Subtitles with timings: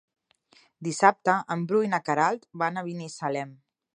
[0.87, 3.55] Dissabte en Bru i na Queralt van a Binissalem.